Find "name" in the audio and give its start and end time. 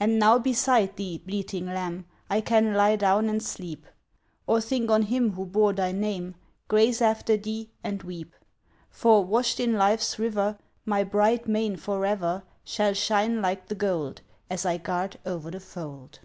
5.92-6.36